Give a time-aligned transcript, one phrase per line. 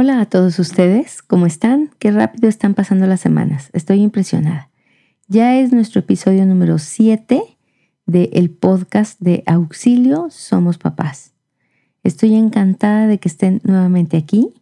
[0.00, 1.90] Hola a todos ustedes, ¿cómo están?
[1.98, 4.70] Qué rápido están pasando las semanas, estoy impresionada.
[5.26, 7.42] Ya es nuestro episodio número 7
[8.06, 11.32] del podcast de Auxilio Somos Papás.
[12.04, 14.54] Estoy encantada de que estén nuevamente aquí.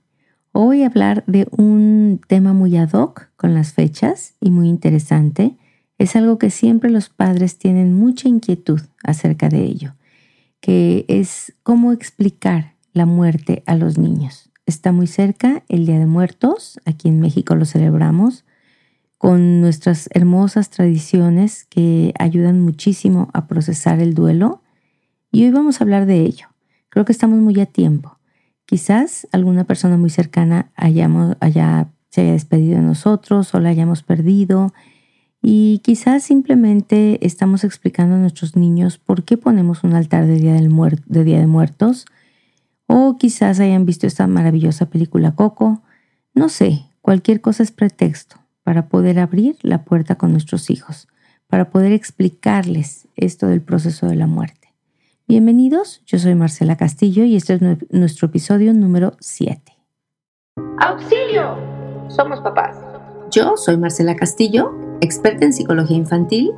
[0.53, 5.55] Hoy hablar de un tema muy ad hoc con las fechas y muy interesante.
[5.99, 9.97] Es algo que siempre los padres tienen mucha inquietud acerca de ello,
[10.61, 14.51] que es cómo explicar la muerte a los niños.
[14.67, 18.45] Está muy cerca el Día de Muertos, aquí en México lo celebramos,
[19.16, 24.62] con nuestras hermosas tradiciones que ayudan muchísimo a procesar el duelo.
[25.30, 26.48] Y hoy vamos a hablar de ello.
[26.88, 28.19] Creo que estamos muy a tiempo.
[28.65, 34.02] Quizás alguna persona muy cercana hayamos, haya, se haya despedido de nosotros o la hayamos
[34.02, 34.74] perdido.
[35.41, 40.55] Y quizás simplemente estamos explicando a nuestros niños por qué ponemos un altar de Día,
[40.55, 42.07] de, Día de Muertos.
[42.87, 45.83] O quizás hayan visto esta maravillosa película Coco.
[46.35, 51.09] No sé, cualquier cosa es pretexto para poder abrir la puerta con nuestros hijos,
[51.47, 54.75] para poder explicarles esto del proceso de la muerte.
[55.29, 57.60] Bienvenidos, yo soy Marcela Castillo y este es
[57.91, 59.73] nuestro episodio número 7.
[60.79, 61.57] ¡Auxilio!
[62.09, 62.77] Somos papás.
[63.30, 66.53] Yo soy Marcela Castillo, experta en psicología infantil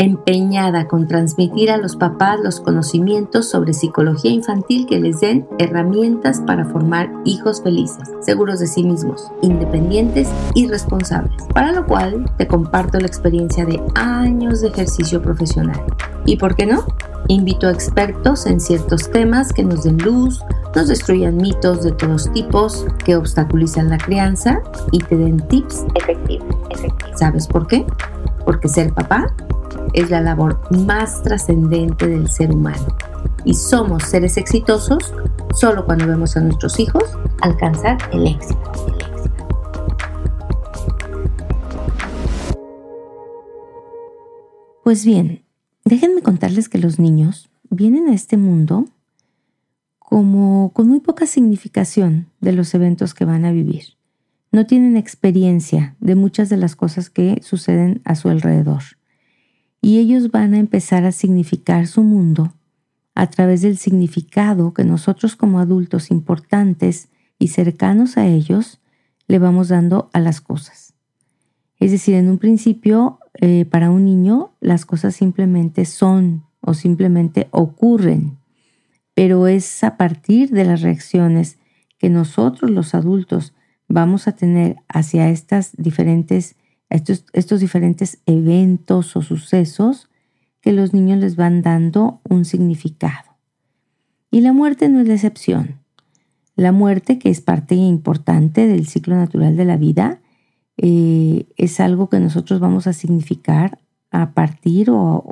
[0.00, 6.40] empeñada con transmitir a los papás los conocimientos sobre psicología infantil que les den herramientas
[6.46, 12.46] para formar hijos felices, seguros de sí mismos, independientes y responsables, para lo cual te
[12.46, 15.78] comparto la experiencia de años de ejercicio profesional.
[16.24, 16.82] ¿Y por qué no?
[17.28, 20.42] Invito a expertos en ciertos temas que nos den luz,
[20.74, 26.56] nos destruyan mitos de todos tipos que obstaculizan la crianza y te den tips efectivos.
[27.16, 27.84] ¿Sabes por qué?
[28.46, 29.26] Porque ser papá
[29.92, 32.96] es la labor más trascendente del ser humano.
[33.44, 35.14] Y somos seres exitosos
[35.54, 37.04] solo cuando vemos a nuestros hijos
[37.40, 38.60] alcanzar el éxito.
[44.84, 45.44] Pues bien,
[45.84, 48.86] déjenme contarles que los niños vienen a este mundo
[49.98, 53.84] como con muy poca significación de los eventos que van a vivir.
[54.50, 58.82] No tienen experiencia de muchas de las cosas que suceden a su alrededor
[59.80, 62.54] y ellos van a empezar a significar su mundo
[63.14, 67.08] a través del significado que nosotros como adultos importantes
[67.38, 68.80] y cercanos a ellos
[69.26, 70.94] le vamos dando a las cosas.
[71.78, 77.48] Es decir, en un principio, eh, para un niño, las cosas simplemente son o simplemente
[77.50, 78.38] ocurren,
[79.14, 81.58] pero es a partir de las reacciones
[81.98, 83.54] que nosotros los adultos
[83.88, 86.56] vamos a tener hacia estas diferentes
[86.90, 90.08] estos, estos diferentes eventos o sucesos
[90.60, 93.30] que los niños les van dando un significado.
[94.30, 95.80] Y la muerte no es la excepción.
[96.54, 100.20] La muerte, que es parte importante del ciclo natural de la vida,
[100.76, 103.78] eh, es algo que nosotros vamos a significar
[104.10, 105.24] a partir o,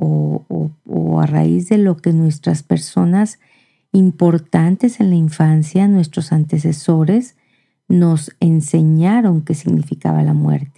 [0.87, 3.41] o, a raíz de lo que nuestras personas
[3.93, 7.37] importantes en la infancia, nuestros antecesores,
[7.89, 10.78] nos enseñaron que significaba la muerte.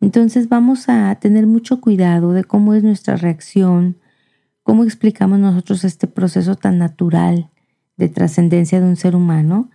[0.00, 3.96] Entonces vamos a tener mucho cuidado de cómo es nuestra reacción,
[4.62, 7.50] cómo explicamos nosotros este proceso tan natural
[7.96, 9.70] de trascendencia de un ser humano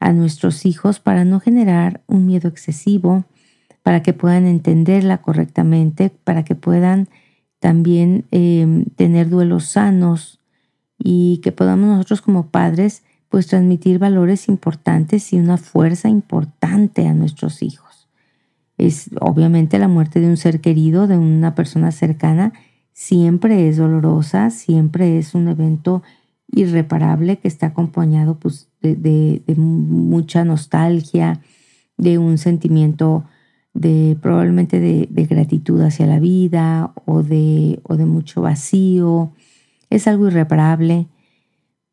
[0.00, 3.24] a nuestros hijos para no generar un miedo excesivo,
[3.82, 7.08] para que puedan entenderla correctamente, para que puedan
[7.60, 10.40] también em, tener duelos sanos
[10.98, 17.12] y que podamos nosotros como padres pues transmitir valores importantes y una fuerza importante a
[17.12, 17.85] nuestros hijos
[18.78, 22.52] es obviamente la muerte de un ser querido, de una persona cercana,
[22.92, 26.02] siempre es dolorosa, siempre es un evento
[26.48, 31.40] irreparable que está acompañado pues, de, mucha nostalgia,
[31.96, 33.24] de un sentimiento
[33.74, 39.32] de probablemente de, gratitud hacia la vida o de, o de mucho vacío.
[39.90, 41.06] Es algo irreparable,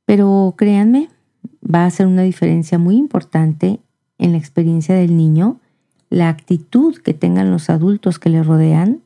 [0.06, 1.10] pero créanme,
[1.64, 3.80] va a ser una diferencia muy importante
[4.18, 5.59] en la experiencia del niño
[6.14, 9.02] la actitud que tengan los adultos que le rodean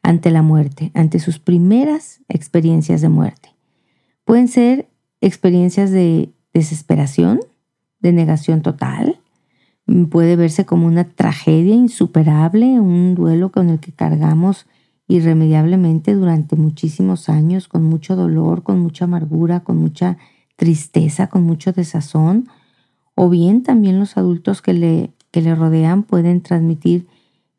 [0.00, 3.50] ante la muerte, ante sus primeras experiencias de muerte.
[4.24, 4.88] Pueden ser
[5.20, 7.40] experiencias de desesperación,
[7.98, 9.18] de negación total,
[10.08, 14.66] puede verse como una tragedia insuperable, un duelo con el que cargamos
[15.08, 20.16] irremediablemente durante muchísimos años, con mucho dolor, con mucha amargura, con mucha
[20.54, 22.48] tristeza, con mucho desazón,
[23.16, 27.08] o bien también los adultos que le que le rodean pueden transmitir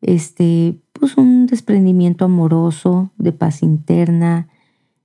[0.00, 4.48] este, pues un desprendimiento amoroso, de paz interna,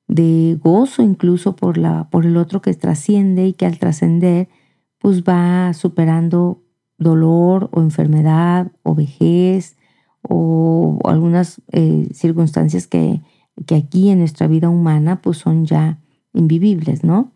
[0.08, 4.48] de gozo incluso por, la, por el otro que trasciende y que al trascender
[4.98, 6.62] pues va superando
[6.98, 9.78] dolor o enfermedad o vejez
[10.22, 13.22] o, algunas eh, circunstancias que,
[13.66, 16.00] que aquí en nuestra vida humana pues son ya
[16.34, 17.32] invivibles, ¿no?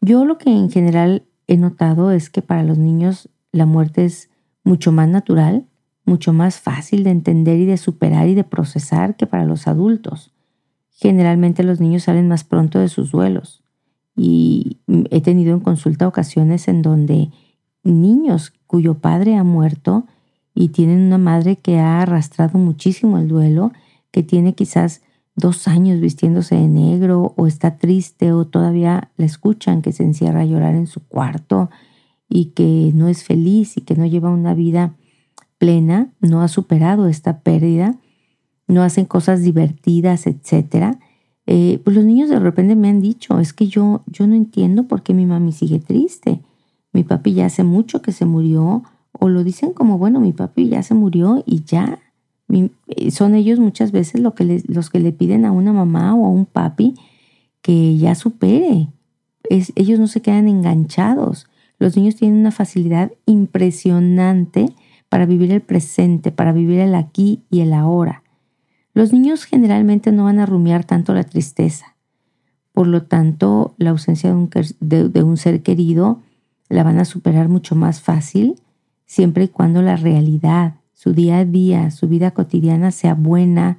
[0.00, 4.30] Yo lo que en general he notado es que para los niños la muerte es
[4.64, 5.66] mucho más natural,
[6.04, 10.32] mucho más fácil de entender y de superar y de procesar que para los adultos.
[10.90, 13.62] Generalmente los niños salen más pronto de sus duelos
[14.16, 14.78] y
[15.10, 17.30] he tenido en consulta ocasiones en donde
[17.82, 20.06] niños cuyo padre ha muerto
[20.54, 23.72] y tienen una madre que ha arrastrado muchísimo el duelo,
[24.10, 25.02] que tiene quizás
[25.34, 30.40] dos años vistiéndose de negro o está triste o todavía la escuchan que se encierra
[30.40, 31.70] a llorar en su cuarto
[32.32, 34.94] y que no es feliz y que no lleva una vida
[35.58, 37.96] plena, no ha superado esta pérdida,
[38.66, 40.96] no hacen cosas divertidas, etc.
[41.46, 44.84] Eh, pues los niños de repente me han dicho, es que yo, yo no entiendo
[44.84, 46.40] por qué mi mami sigue triste.
[46.92, 48.82] Mi papi ya hace mucho que se murió,
[49.12, 52.00] o lo dicen como, bueno, mi papi ya se murió y ya,
[52.48, 56.24] eh, son ellos muchas veces lo que los que le piden a una mamá o
[56.24, 56.94] a un papi
[57.60, 58.88] que ya supere.
[59.48, 61.46] Ellos no se quedan enganchados.
[61.82, 64.72] Los niños tienen una facilidad impresionante
[65.08, 68.22] para vivir el presente, para vivir el aquí y el ahora.
[68.94, 71.96] Los niños generalmente no van a rumiar tanto la tristeza.
[72.70, 76.20] Por lo tanto, la ausencia de un, ser querido
[76.68, 78.60] la van a superar mucho más fácil
[79.04, 83.78] siempre y cuando la realidad su día a día, su vida cotidiana sea buena,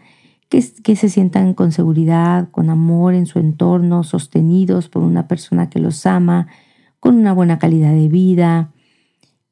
[0.49, 0.61] que
[0.97, 6.05] se sientan con seguridad, con amor en su entorno, sostenidos por una persona que los
[6.05, 6.49] ama,
[7.03, 8.71] con una buena calidad de vida.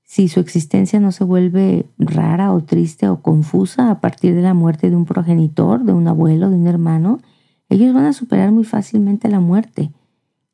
[0.04, 4.54] Si su existencia no se vuelve rara o triste o confusa a partir de la
[4.54, 7.20] muerte de un progenitor, de un abuelo, de un hermano,
[7.68, 9.92] ellos van a superar muy fácilmente la muerte.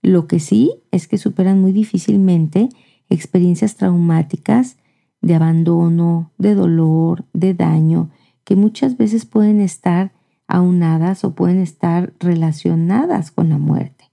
[0.02, 2.70] Lo que sí es que superan muy difícilmente
[3.12, 4.78] experiencias traumáticas
[5.22, 8.10] de abandono, de dolor, de daño,
[8.44, 10.14] que muchas veces pueden estar
[10.48, 14.06] aunadas o pueden estar relacionadas con la muerte.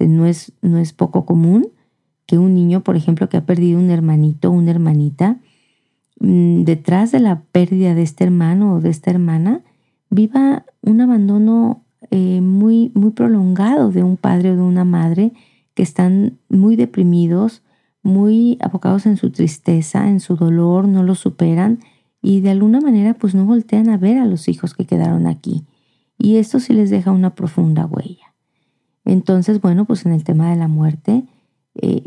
[0.00, 1.68] no, es, no es poco común
[2.26, 5.38] que un niño, por ejemplo, que ha perdido un hermanito o una hermanita,
[6.20, 9.62] mm, detrás de la pérdida de este hermano o de esta hermana,
[10.10, 15.32] viva un abandono eh, muy, muy prolongado de un padre o de una madre
[15.74, 17.62] que están muy deprimidos,
[18.02, 21.80] muy abocados en su tristeza, en su dolor, no lo superan
[22.22, 25.66] y de alguna manera pues no voltean a ver a los hijos que quedaron aquí.
[26.18, 28.34] Y esto sí les deja una profunda huella.
[29.04, 31.24] Entonces, bueno, pues en el tema de la muerte,
[31.80, 32.02] eh,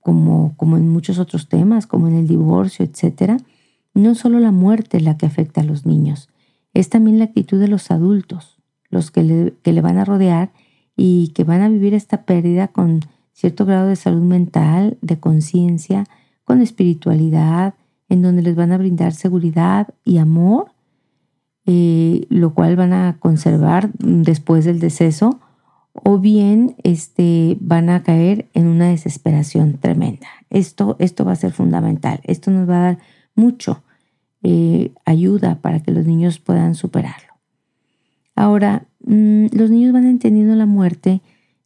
[0.00, 3.38] como, como en muchos otros temas, como en el divorcio, etcétera,
[3.94, 6.28] no solo la muerte es la que afecta a los niños,
[6.74, 8.58] es también la actitud de los adultos,
[8.88, 10.52] los que le, que le van a rodear
[10.96, 13.00] y que van a vivir esta pérdida con
[13.32, 16.04] cierto grado de salud mental, de conciencia,
[16.44, 17.74] con espiritualidad,
[18.08, 20.72] en donde les van a brindar seguridad y amor,
[21.64, 25.40] eh, lo cual van a conservar después del deceso,
[25.92, 30.28] o bien este, van a caer en una desesperación tremenda.
[30.50, 32.20] Esto, esto va a ser fundamental.
[32.24, 32.98] Esto nos va a dar
[33.34, 33.82] mucho
[34.42, 37.34] eh, ayuda para que los niños puedan superarlo.
[38.34, 41.20] Ahora, mm, los niños van entendiendo la muerte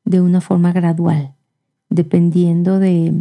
[0.05, 1.35] de una forma gradual
[1.95, 3.15] dependiendo de,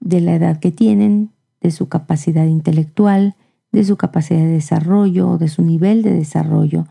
[0.00, 1.30] la edad que tienen,
[1.60, 3.34] de su capacidad intelectual,
[3.72, 6.86] de su capacidad de desarrollo o de su nivel de desarrollo,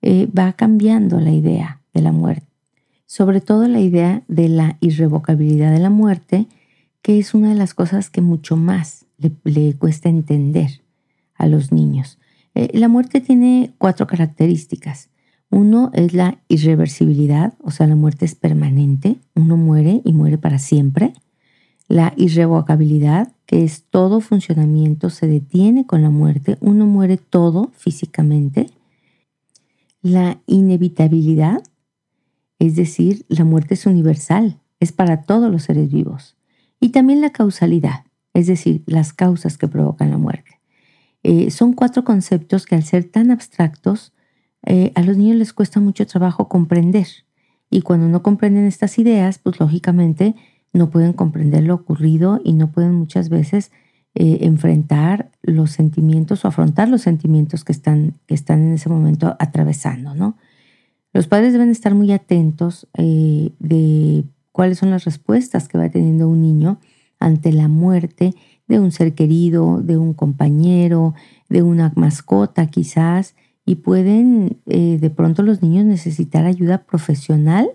[0.00, 2.51] eh, va cambiando la idea de la muerte.
[3.12, 6.46] Sobre todo la idea de la irrevocabilidad de la muerte,
[7.02, 9.04] que es una de las cosas que mucho más
[9.44, 10.80] le, cuesta entender
[11.34, 12.18] a los niños.
[12.54, 15.10] Eh, la muerte tiene cuatro características.
[15.50, 20.58] Uno es la irreversibilidad, o sea, la muerte es permanente, uno muere y muere para
[20.58, 21.12] siempre.
[21.88, 28.70] La irrevocabilidad, que es todo funcionamiento se detiene con la muerte, uno muere todo físicamente.
[30.00, 31.62] La inevitabilidad,
[32.62, 36.36] es decir, la muerte es universal, es para todos los seres vivos.
[36.78, 38.04] Y también la causalidad,
[38.34, 40.60] es decir, las causas que provocan la muerte.
[41.24, 44.12] Eh, son cuatro conceptos que al ser tan abstractos,
[44.64, 47.08] eh, a los niños les cuesta mucho trabajo comprender.
[47.68, 50.36] Y cuando no comprenden estas ideas, pues lógicamente
[50.72, 53.72] no pueden comprender lo ocurrido y no pueden muchas veces
[54.14, 59.34] eh, enfrentar los sentimientos o afrontar los sentimientos que están, que están en ese momento
[59.40, 60.36] atravesando, ¿no?
[61.12, 66.28] Los padres deben estar muy atentos eh, de cuáles son las respuestas que va teniendo
[66.28, 66.78] un niño
[67.18, 68.34] ante la muerte
[68.66, 71.14] de un ser querido, de un compañero,
[71.48, 77.70] de una mascota quizás, y pueden eh, de pronto los niños necesitar ayuda profesional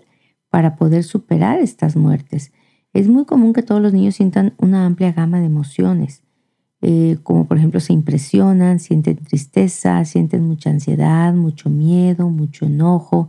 [0.50, 2.52] para poder superar estas muertes.
[2.92, 6.22] Es muy común que todos los niños sientan una amplia gama de emociones.
[6.80, 13.28] Eh, como por ejemplo se impresionan, sienten tristeza, sienten mucha ansiedad, mucho miedo, mucho enojo.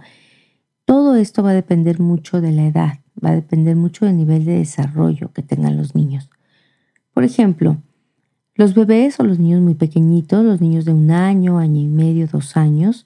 [0.85, 4.45] Todo esto va a depender mucho de la edad, va a depender mucho del nivel
[4.45, 6.29] de desarrollo que tengan los niños.
[7.13, 7.77] Por ejemplo,
[8.55, 12.27] los bebés o los niños muy pequeñitos, los niños de un año, año y medio,
[12.27, 13.05] dos años,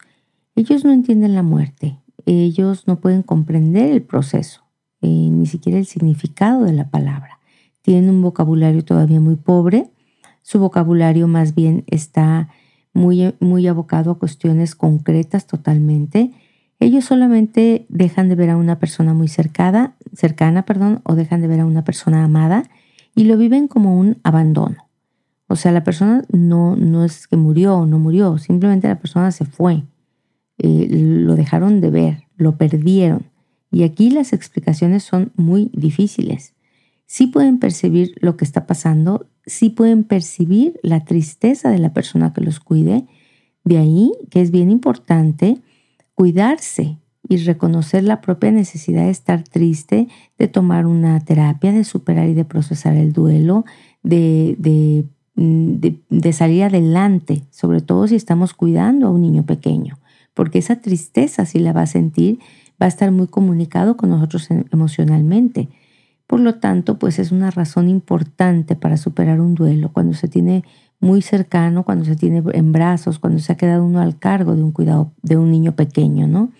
[0.56, 4.64] ellos no entienden la muerte, ellos no pueden comprender el proceso,
[5.02, 7.40] eh, ni siquiera el significado de la palabra.
[7.82, 9.90] Tienen un vocabulario todavía muy pobre,
[10.44, 12.50] su vocabulario más bien está
[12.94, 16.32] muy, muy abocado a cuestiones concretas totalmente.
[16.80, 21.48] Ellos solamente dejan de ver a una persona muy cercana, cercana perdón, o dejan de
[21.48, 22.70] ver a una persona amada
[23.16, 24.90] y lo viven como un abandono.
[25.48, 29.32] O sea, la persona no, no es que murió o no murió, simplemente la persona
[29.32, 29.84] se fue.
[30.58, 33.28] Eh, lo dejaron de ver, lo perdieron.
[33.72, 36.54] Y aquí las explicaciones son muy difíciles.
[37.14, 42.34] Sí pueden percibir lo que está pasando, sí pueden percibir la tristeza de la persona
[42.34, 43.06] que los cuide.
[43.64, 45.62] De ahí que es bien importante
[46.16, 46.98] cuidarse
[47.30, 50.08] y reconocer la propia necesidad de estar triste,
[50.40, 53.64] de tomar una terapia, de superar y de procesar el duelo,
[54.02, 55.06] de, de,
[55.36, 60.00] de, de salir adelante, sobre todo si estamos cuidando a un niño pequeño,
[60.34, 62.40] porque esa tristeza si la va a sentir,
[62.82, 65.70] va a estar muy comunicado con nosotros emocionalmente.
[66.28, 70.64] Por lo tanto, pues es una razón importante para superar un duelo cuando se tiene
[71.00, 74.64] muy cercano, cuando se tiene en brazos, cuando se ha quedado uno al cargo de
[74.64, 76.52] un cuidado de un niño pequeño, ¿no?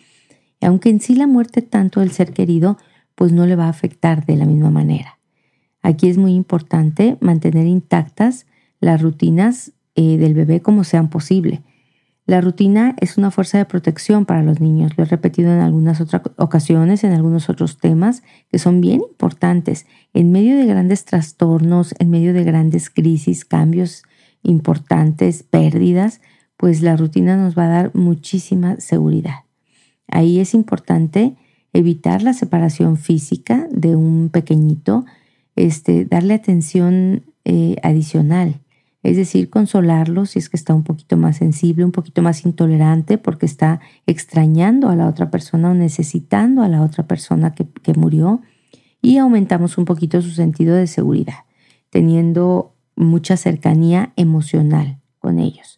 [0.60, 2.78] Y aunque en sí la muerte tanto del ser querido,
[3.16, 5.20] pues no le va a afectar de la misma manera.
[5.82, 8.46] Aquí es muy importante mantener intactas
[8.80, 11.62] las rutinas eh, del bebé como sean posible.
[12.26, 14.94] La rutina es una fuerza de protección para los niños.
[14.96, 19.86] Lo he repetido en algunas otras ocasiones, en algunos otros temas que son bien importantes.
[20.14, 24.04] En medio de grandes trastornos, en medio de grandes crisis, cambios
[24.42, 26.22] importantes, pérdidas,
[26.56, 29.44] pues la rutina nos va a dar muchísima seguridad.
[30.08, 31.36] Ahí es importante
[31.74, 35.06] evitar la separación física de un pequeñito,
[35.58, 38.63] este, darle atención eh, adicional
[39.04, 43.18] es decir, consolarlo si es que está un poquito más sensible, un poquito más intolerante
[43.18, 47.94] porque está extrañando a la otra persona o necesitando a la otra persona que, que
[47.94, 48.42] murió
[49.02, 51.44] y aumentamos un poquito su sentido de seguridad,
[51.90, 55.78] teniendo mucha cercanía emocional con ellos.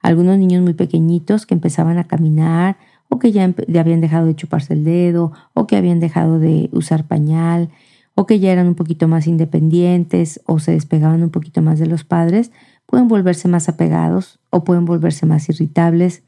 [0.00, 2.76] Algunos niños muy pequeñitos que empezaban a caminar
[3.08, 6.68] o que ya, ya habían dejado de chuparse el dedo o que habían dejado de
[6.72, 7.70] usar pañal,
[8.16, 11.86] o que ya eran un poquito más independientes o se despegaban un poquito más de
[11.86, 12.50] los padres,
[12.86, 16.22] pueden volverse más apegados o pueden volverse más irritables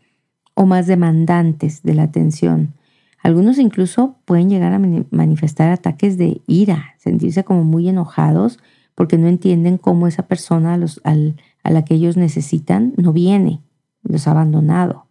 [0.54, 2.74] o más demandantes de la atención.
[3.22, 4.78] Algunos incluso pueden llegar a
[5.10, 8.58] manifestar ataques de ira, sentirse como muy enojados
[8.94, 13.62] porque no entienden cómo esa persona a la que ellos necesitan no viene,
[14.02, 15.06] los ha abandonado.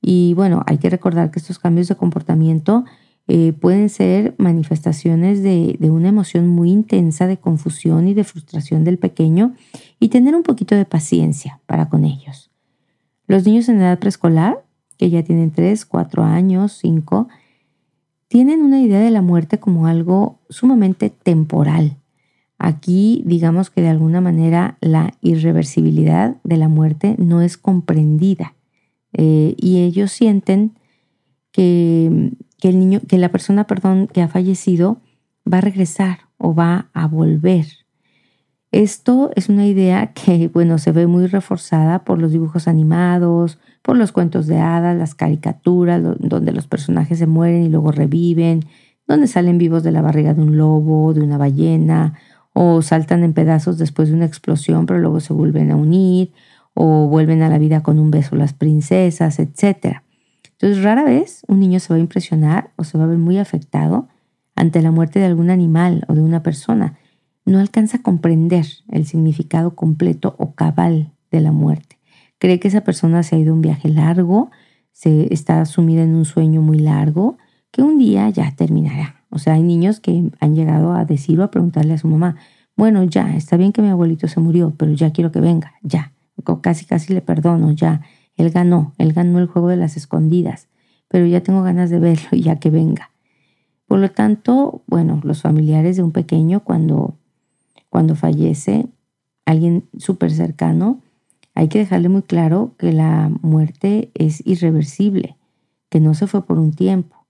[0.00, 2.84] Y bueno, hay que recordar que estos cambios de comportamiento
[3.30, 8.84] eh, pueden ser manifestaciones de, de, una emoción muy intensa de confusión y de frustración
[8.84, 9.54] del pequeño
[10.00, 12.50] y tener un poquito de paciencia para con ellos.
[13.26, 14.64] Los niños en edad preescolar,
[14.96, 17.28] que ya tienen 3, 4 años, 5,
[18.28, 21.98] tienen una idea de la muerte como algo sumamente temporal.
[22.58, 28.54] Aquí digamos que de alguna manera la irreversibilidad de la muerte no es comprendida
[29.12, 30.72] eh, y ellos sienten
[31.52, 35.00] que que el niño, que la persona, perdón, que ha fallecido
[35.50, 37.66] va a regresar o va a volver.
[38.70, 43.96] Esto es una idea que, bueno, se ve muy reforzada por los dibujos animados, por
[43.96, 48.66] los cuentos de hadas, las caricaturas, donde los personajes se mueren y luego reviven,
[49.06, 52.18] donde salen vivos de la barriga de un lobo, de una ballena,
[52.52, 56.32] o saltan en pedazos después de una explosión, pero luego se vuelven a unir,
[56.74, 60.04] o vuelven a la vida con un beso las princesas, etcétera.
[60.60, 63.38] Entonces, rara vez un niño se va a impresionar o se va a ver muy
[63.38, 64.08] afectado
[64.56, 66.98] ante la muerte de algún animal o de una persona.
[67.44, 71.98] No alcanza a comprender el significado completo o cabal de la muerte.
[72.38, 74.50] Cree que esa persona se ha ido un viaje largo,
[74.92, 77.38] se está sumida en un sueño muy largo,
[77.70, 79.22] que un día ya terminará.
[79.30, 82.36] O sea, hay niños que han llegado a decir o a preguntarle a su mamá,
[82.76, 86.12] bueno, ya, está bien que mi abuelito se murió, pero ya quiero que venga, ya.
[86.62, 88.00] Casi, casi le perdono, ya
[88.38, 90.68] él ganó, él ganó el juego de las escondidas,
[91.08, 93.10] pero ya tengo ganas de verlo y ya que venga.
[93.86, 97.16] Por lo tanto, bueno, los familiares de un pequeño cuando,
[97.90, 98.86] cuando fallece
[99.44, 101.00] alguien súper cercano,
[101.54, 105.36] hay que dejarle muy claro que la muerte es irreversible,
[105.88, 107.26] que no se fue por un tiempo,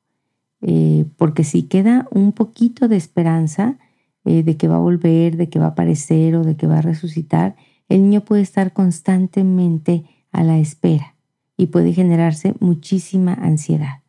[0.61, 3.79] eh, porque si queda un poquito de esperanza
[4.25, 6.79] eh, de que va a volver, de que va a aparecer o de que va
[6.79, 7.57] a resucitar,
[7.89, 11.15] el niño puede estar constantemente a la espera
[11.57, 14.01] y puede generarse muchísima ansiedad.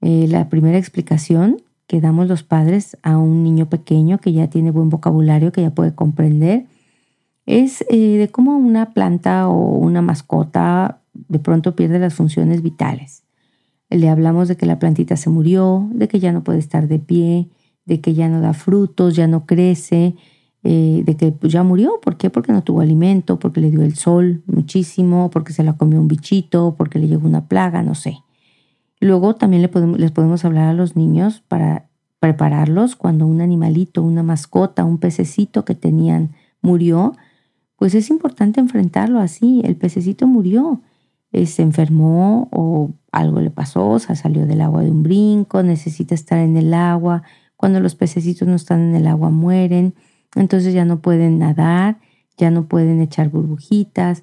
[0.00, 4.70] Eh, la primera explicación que damos los padres a un niño pequeño que ya tiene
[4.70, 6.66] buen vocabulario, que ya puede comprender,
[7.46, 13.22] es eh, de cómo una planta o una mascota de pronto pierde las funciones vitales.
[13.90, 16.98] Le hablamos de que la plantita se murió, de que ya no puede estar de
[16.98, 17.48] pie,
[17.84, 20.16] de que ya no da frutos, ya no crece,
[20.64, 22.00] eh, de que pues, ya murió.
[22.02, 22.30] ¿Por qué?
[22.30, 26.08] Porque no tuvo alimento, porque le dio el sol muchísimo, porque se la comió un
[26.08, 28.18] bichito, porque le llegó una plaga, no sé.
[28.98, 34.02] Luego también le podemos, les podemos hablar a los niños para prepararlos cuando un animalito,
[34.02, 36.30] una mascota, un pececito que tenían
[36.62, 37.12] murió,
[37.76, 39.60] pues es importante enfrentarlo así.
[39.64, 40.80] El pececito murió,
[41.32, 46.14] eh, se enfermó o algo le pasó, se salió del agua de un brinco, necesita
[46.14, 47.22] estar en el agua.
[47.56, 49.94] Cuando los pececitos no están en el agua mueren,
[50.34, 51.98] entonces ya no pueden nadar,
[52.36, 54.22] ya no pueden echar burbujitas.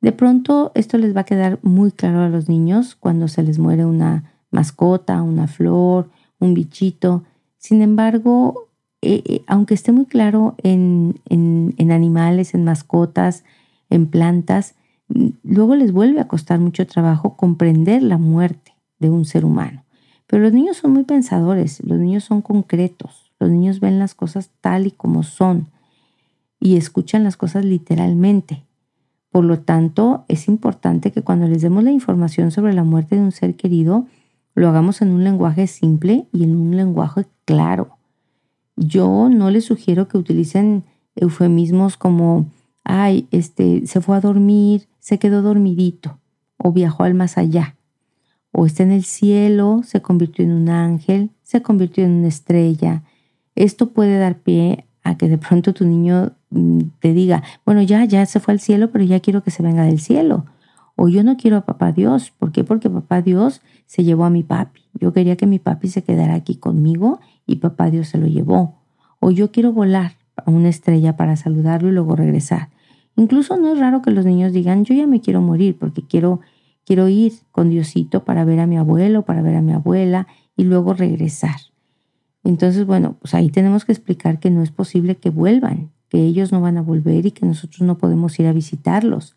[0.00, 3.58] De pronto esto les va a quedar muy claro a los niños cuando se les
[3.58, 7.24] muere una mascota, una flor, un bichito.
[7.58, 8.68] Sin embargo,
[9.02, 13.44] eh, eh, aunque esté muy claro en, en, animales, en mascotas,
[13.88, 14.74] en plantas,
[15.08, 19.84] mm, luego les vuelve a costar mucho trabajo comprender la muerte de un ser humano.
[20.26, 24.50] Pero los niños son muy pensadores, los niños son concretos, los niños ven las cosas
[24.60, 25.68] tal y como son
[26.60, 28.64] y escuchan las cosas literalmente.
[29.30, 33.22] Por lo tanto, es importante que cuando les demos la información sobre la muerte de
[33.22, 34.06] un ser querido,
[34.54, 37.96] lo hagamos en un lenguaje simple y en un lenguaje claro.
[38.76, 42.46] Yo no les sugiero que utilicen eufemismos como,
[42.84, 46.18] ay, este, se fue a dormir, se quedó dormidito,
[46.56, 47.76] o viajó al más allá,
[48.52, 53.04] o está en el cielo, se convirtió en un ángel, se convirtió en una estrella.
[53.60, 58.06] Esto puede dar pie a que de pronto tu niño mm, te diga, bueno, ya,
[58.06, 60.46] ya se fue al cielo, pero ya quiero que se venga del cielo.
[60.96, 62.30] O yo no quiero a papá Dios.
[62.30, 62.64] ¿Por qué?
[62.64, 64.80] Porque papá Dios se llevó a mi papi.
[64.94, 68.76] Yo quería que mi papi se quedara aquí conmigo y papá Dios se lo llevó.
[69.18, 72.70] O yo quiero volar a una estrella para saludarlo y luego regresar.
[73.14, 76.40] Incluso no es raro que los niños digan, yo ya me quiero morir porque quiero,
[76.86, 80.64] quiero ir con Diosito para ver a mi abuelo, para ver a mi abuela y
[80.64, 81.69] luego regresar.
[82.44, 86.52] Entonces, bueno, pues ahí tenemos que explicar que no es posible que vuelvan, que ellos
[86.52, 89.36] no van a volver y que nosotros no podemos ir a visitarlos,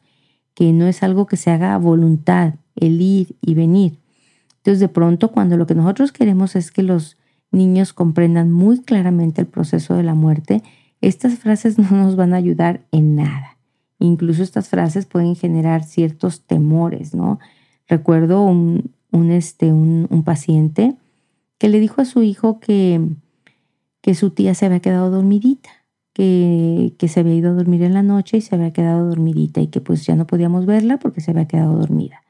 [0.53, 3.99] que no es algo que se haga a voluntad, el ir y venir.
[4.57, 7.17] Entonces, de pronto, cuando lo que nosotros queremos es que los
[7.51, 10.63] niños comprendan muy claramente el proceso de la muerte,
[11.01, 13.57] estas frases no nos van a ayudar en nada.
[13.99, 17.39] Incluso estas frases pueden generar ciertos temores, ¿no?
[17.87, 18.91] Recuerdo un,
[19.31, 20.95] este, un, paciente
[21.63, 22.99] que le dijo a su hijo que,
[24.01, 25.69] que su tía se había quedado dormidita,
[26.11, 29.61] que, que se había ido a dormir en la noche y se había quedado dormidita
[29.61, 32.21] y que pues ya no podíamos verla porque se había quedado dormida.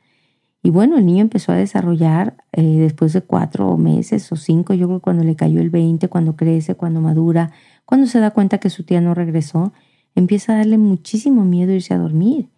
[0.61, 4.85] Y bueno, el niño empezó a desarrollar eh, después de cuatro meses o cinco, yo
[4.85, 7.53] creo cuando le cayó el 20, cuando crece, cuando madura,
[7.85, 9.73] cuando se da cuenta que su tía no regresó,
[10.13, 12.49] empieza a darle muchísimo miedo irse a dormir.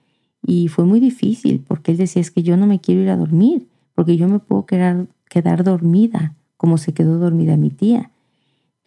[0.46, 3.16] Y fue muy difícil porque él decía, es que yo no me quiero ir a
[3.16, 8.10] dormir, porque yo me puedo quedar, quedar dormida, como se quedó dormida mi tía.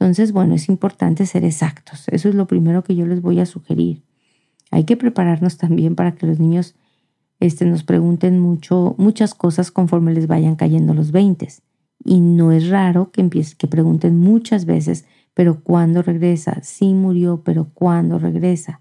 [0.00, 2.08] Entonces, bueno, es importante ser exactos.
[2.08, 4.02] Eso es lo primero que yo les voy a sugerir.
[4.72, 6.74] Hay que prepararnos también para que los niños
[7.38, 11.62] este, nos pregunten mucho, muchas cosas conforme les vayan cayendo los veintes.
[12.04, 16.58] Y no es raro que, empiece, que pregunten muchas veces, pero ¿cuándo regresa?
[16.64, 18.80] Sí murió, pero ¿cuándo regresa?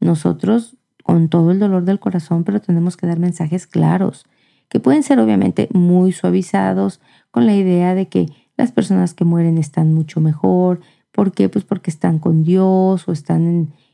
[0.00, 4.26] Nosotros, con todo el dolor del corazón, pero tenemos que dar mensajes claros,
[4.74, 9.56] que pueden ser obviamente muy suavizados, con la idea de que las personas que mueren
[9.56, 10.80] están mucho mejor.
[11.12, 11.48] ¿Por qué?
[11.48, 13.46] Pues porque están con Dios o están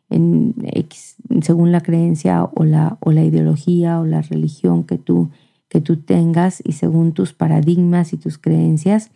[0.09, 5.29] en, en según la creencia o la, o la ideología o la religión que tú,
[5.69, 9.11] que tú tengas y según tus paradigmas y tus creencias.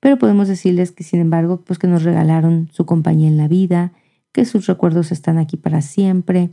[0.00, 3.92] Pero podemos decirles que, sin embargo, pues que nos regalaron su compañía en la vida,
[4.32, 6.50] que sus recuerdos están aquí para siempre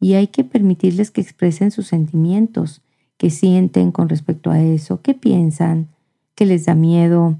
[0.00, 2.80] y hay que permitirles que expresen sus sentimientos,
[3.16, 5.88] que sienten con respecto a eso, qué piensan,
[6.34, 7.38] qué les da miedo.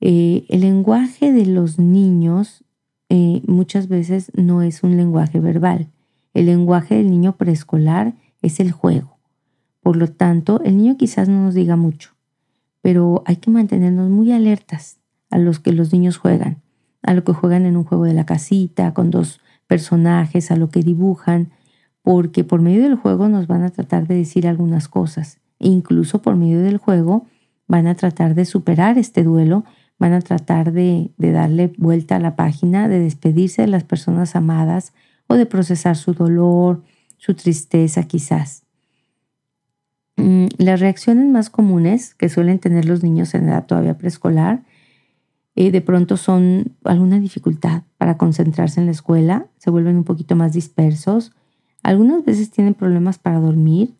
[0.00, 2.64] Eh, el lenguaje de los niños
[3.08, 5.88] eh, muchas veces no es un lenguaje verbal.
[6.34, 9.18] El lenguaje del niño preescolar es el juego.
[9.82, 12.10] Por lo tanto, el niño quizás no nos diga mucho,
[12.80, 14.98] pero hay que mantenernos muy alertas
[15.30, 16.62] a los que los niños juegan,
[17.02, 20.70] a lo que juegan en un juego de la casita, con dos personajes, a lo
[20.70, 21.50] que dibujan,
[22.02, 25.40] porque por medio del juego nos van a tratar de decir algunas cosas.
[25.58, 27.26] E incluso por medio del juego
[27.68, 29.64] van a tratar de superar este duelo
[30.02, 34.94] van a tratar de, darle vuelta a la página, de despedirse de las personas amadas
[35.28, 36.82] o de procesar su dolor,
[37.18, 38.64] su tristeza quizás.
[40.16, 44.64] Mm, las reacciones más comunes que suelen tener los niños en edad todavía preescolar
[45.54, 50.34] eh, de pronto son alguna dificultad para concentrarse en la escuela, se vuelven un poquito
[50.34, 51.32] más dispersos,
[51.82, 53.94] algunas veces tienen problemas para dormir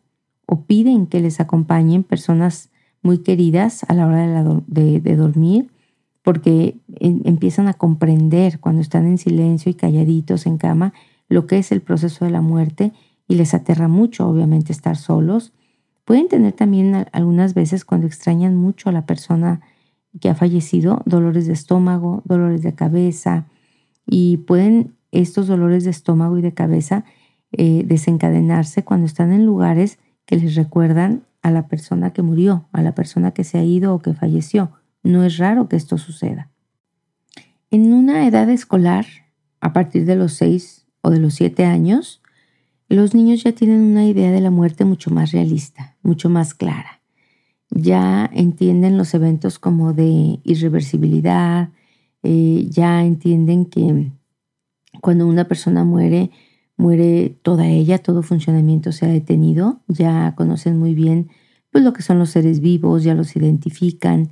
[0.45, 2.69] o piden que les acompañen personas
[3.01, 5.69] muy queridas a la hora de, dormir
[6.21, 10.93] porque empiezan a comprender cuando están en silencio y calladitos en cama
[11.27, 12.93] lo que es el proceso de la muerte
[13.27, 15.51] y les aterra mucho obviamente estar solos.
[16.05, 19.61] Pueden tener también algunas veces cuando extrañan mucho a la persona
[20.19, 23.47] que ha fallecido dolores de estómago, dolores de cabeza
[24.05, 27.03] y pueden estos dolores de estómago y de cabeza
[27.53, 32.81] eh, desencadenarse cuando están en lugares que les recuerdan a la persona que murió, a
[32.81, 34.71] la persona que se ha ido o que falleció.
[35.03, 36.49] No es raro que esto suceda.
[37.71, 39.05] En una edad escolar,
[39.59, 42.21] a partir de los 6 o de los 7 años,
[42.87, 47.03] los niños ya tienen una idea de la muerte mucho más realista, mucho más clara
[47.75, 51.69] ya entienden los eventos como de irreversibilidad,
[52.21, 54.11] eh, ya entienden que
[55.01, 56.29] cuando una persona muere,
[56.77, 61.29] muere toda ella, todo funcionamiento se ha detenido, ya conocen muy bien
[61.71, 64.29] pues lo que son los seres vivos, ya los identifican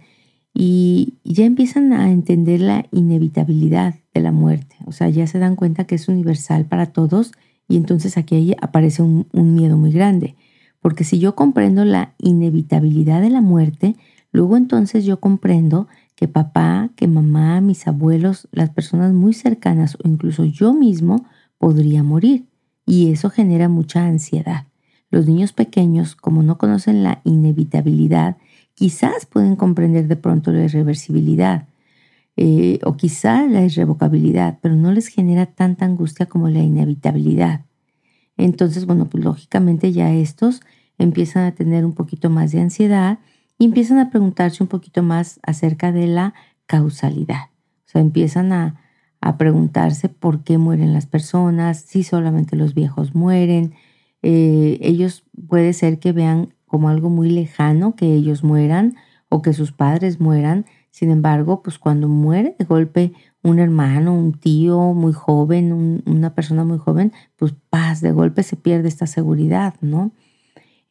[0.54, 5.56] y ya empiezan a entender la inevitabilidad de la muerte, o sea, ya se dan
[5.56, 7.32] cuenta que es universal para todos
[7.68, 10.36] y entonces aquí aparece un miedo muy grande.
[10.82, 13.96] Porque si yo comprendo la inevitabilidad de la muerte,
[14.32, 20.08] luego entonces yo comprendo que papá, que mamá, mis abuelos, las personas muy cercanas o
[20.08, 21.26] incluso yo mismo
[21.62, 22.46] podría morir.
[22.88, 24.66] Y eso genera mucha ansiedad.
[25.12, 28.38] Los niños pequeños, como no conocen la inevitabilidad,
[28.74, 31.68] quizás pueden comprender de pronto la irreversibilidad
[32.36, 37.62] eh, o quizás la irrevocabilidad, pero no les genera tanta angustia como la inevitabilidad.
[38.38, 40.62] Entonces, bueno, pues lógicamente ya estos
[40.98, 43.20] empiezan a tener un poquito más de ansiedad
[43.60, 46.34] y empiezan a preguntarse un poquito más acerca de la
[46.66, 47.50] causalidad.
[47.86, 48.82] O sea, empiezan a,
[49.38, 53.74] preguntarse por qué mueren las personas, si solamente los viejos mueren.
[54.24, 58.96] Eh, ellos puede ser que vean como algo muy lejano que ellos mueran
[59.30, 60.66] o que sus padres mueran.
[60.90, 66.64] Sin embargo, pues cuando muere de golpe un hermano, un tío muy joven, una persona
[66.64, 70.12] muy joven, pues paz, de golpe se pierde esta seguridad, ¿no?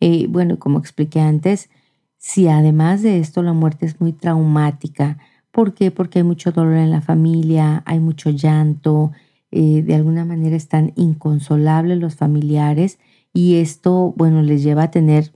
[0.00, 1.70] Eh, bueno, como expliqué antes,
[2.16, 5.18] si además de esto la muerte es muy traumática,
[5.52, 5.90] ¿por qué?
[5.90, 9.12] Porque hay mucho dolor en la familia, hay mucho llanto,
[9.50, 12.98] eh, de alguna manera están inconsolables los familiares
[13.32, 15.32] y esto, bueno, les lleva a tener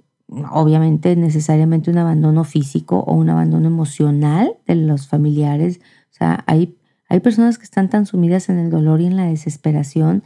[0.53, 5.81] obviamente necesariamente un abandono físico o un abandono emocional de los familiares.
[6.11, 6.77] O sea, hay
[7.09, 10.23] hay personas que están tan sumidas en el dolor y en la desesperación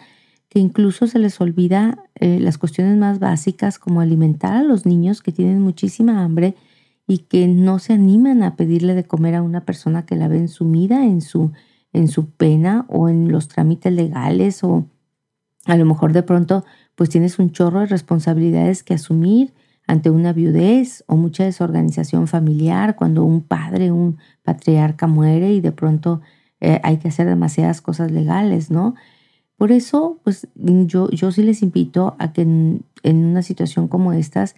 [0.49, 5.21] que incluso se les olvida eh, las cuestiones más básicas como alimentar a los niños
[5.21, 6.55] que tienen muchísima hambre
[7.09, 10.47] y que no se animan a pedirle de comer a una persona que la ven
[10.47, 11.51] sumida en su,
[11.93, 14.87] en su pena o en los trámites legales o
[15.65, 19.55] a lo mejor de pronto pues tienes un chorro de responsabilidades que asumir
[19.87, 25.73] ante una viudez o mucha desorganización familiar cuando un padre, un patriarca muere y de
[25.73, 26.21] pronto
[26.61, 28.95] eh, hay que hacer demasiadas cosas legales, ¿no?
[29.57, 34.55] Por eso, pues yo, yo sí les invito a que en, una situación como estas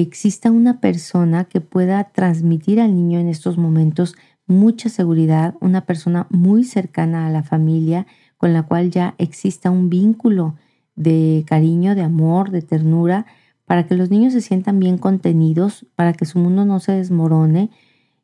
[0.00, 4.14] exista una persona que pueda transmitir al niño en estos momentos
[4.46, 8.06] mucha seguridad, una persona muy cercana a la familia
[8.38, 10.56] con la cual ya exista un vínculo
[10.96, 13.26] de cariño, de amor, de ternura,
[13.66, 17.70] para que los niños se sientan bien contenidos, para que su mundo no se desmorone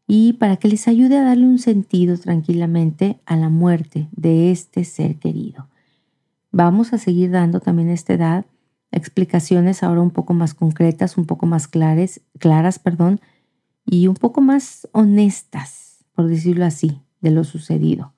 [0.06, 4.84] y para que les ayude a darle un sentido tranquilamente a la muerte de este
[4.84, 5.68] ser querido.
[6.50, 8.46] Vamos a seguir dando también a esta edad
[8.90, 13.20] explicaciones ahora un poco más concretas, un poco más claras, claras, perdón,
[13.84, 18.12] y un poco más honestas, por decirlo así, de lo sucedido.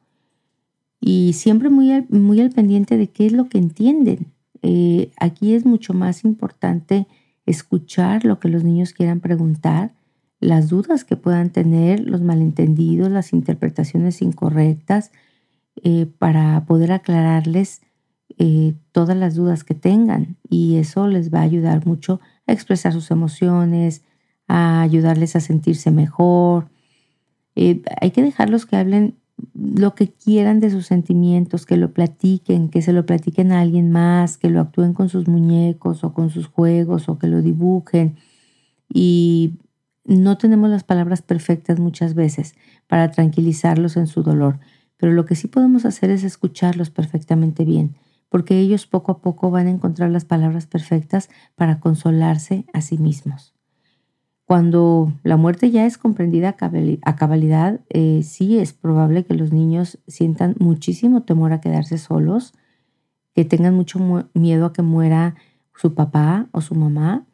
[1.00, 4.32] Y siempre muy al, muy al pendiente de qué es lo que entienden.
[4.62, 7.06] Eh, aquí es mucho más importante
[7.46, 9.92] escuchar lo que los niños quieran preguntar,
[10.40, 15.10] las dudas que puedan tener, los malentendidos, las interpretaciones incorrectas,
[15.82, 17.80] eh, para poder aclararles
[18.42, 20.38] eh, todas las dudas que tengan.
[20.48, 24.02] Y eso les va a ayudar mucho a expresar sus emociones,
[24.48, 26.70] a ayudarles a sentirse mejor.
[27.54, 29.18] Eh, hay que dejarlos que hablen
[29.54, 33.90] lo que quieran de sus sentimientos, que lo platiquen, que se lo platiquen a alguien
[33.92, 38.16] más, que lo actúen con sus muñecos o con sus juegos o que lo dibujen.
[38.88, 39.58] Y
[40.06, 42.54] no tenemos las palabras perfectas muchas veces
[42.86, 44.60] para tranquilizarlos en su dolor,
[44.96, 47.96] pero lo que sí podemos hacer es escucharlos perfectamente bien,
[48.30, 52.96] porque ellos poco a poco van a encontrar las palabras perfectas para consolarse a sí
[52.96, 53.54] mismos.
[54.46, 56.56] Cuando la muerte ya es comprendida
[57.02, 62.54] a cabalidad, eh, sí es probable que los niños sientan muchísimo temor a quedarse solos,
[63.34, 64.00] que tengan mucho
[64.34, 65.34] miedo a que muera
[65.74, 67.26] su papá o su mamá,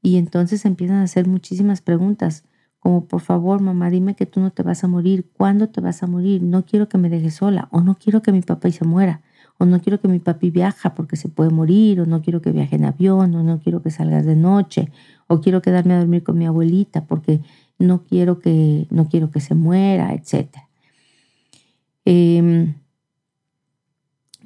[0.00, 2.44] y entonces empiezan a hacer muchísimas preguntas,
[2.78, 6.02] como por favor mamá, dime que tú no te vas a morir, ¿cuándo te vas
[6.02, 6.42] a morir?
[6.42, 9.22] No quiero que me dejes sola, o no quiero que mi papá se muera
[9.58, 12.50] o no quiero que mi papi viaja porque se puede morir, o no quiero que
[12.50, 14.90] viaje en avión, o no quiero que salgas de noche,
[15.26, 17.40] o quiero quedarme a dormir con mi abuelita porque
[17.78, 20.48] no quiero que, no quiero que se muera, etc.
[22.04, 22.74] Em,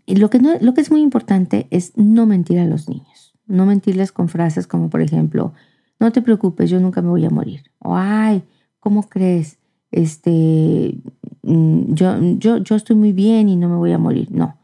[0.07, 4.13] lo, que lo que es muy importante es no mentir a los niños, no mentirles
[4.13, 5.53] con frases como por ejemplo,
[6.01, 8.43] no te preocupes, yo nunca me voy a morir, o ay,
[8.79, 9.59] ¿cómo crees?
[9.91, 10.99] Este,
[11.43, 14.31] mm, yo, yo, yo estoy muy bien y no me voy a morir.
[14.31, 14.57] No,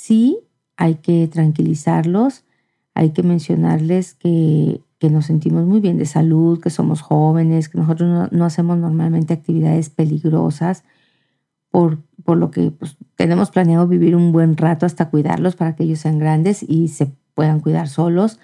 [0.00, 0.38] Sí,
[0.76, 2.44] hay que tranquilizarlos,
[2.94, 4.80] hay que mencionarles que,
[5.10, 9.90] nos sentimos muy bien de salud, que somos jóvenes, que nosotros no, hacemos normalmente actividades
[9.90, 10.84] peligrosas,
[11.70, 15.82] por, por lo que pues, tenemos planeado vivir un buen rato hasta cuidarlos para que
[15.82, 18.38] ellos sean grandes y se puedan cuidar solos,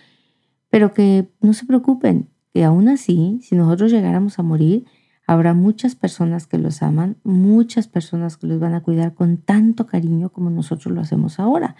[0.70, 4.86] pero que no se preocupen, que aún así, si nosotros llegáramos a morir,
[5.26, 9.86] Habrá muchas personas que los aman, muchas personas que los van a cuidar con tanto
[9.86, 11.76] cariño como nosotros lo hacemos ahora.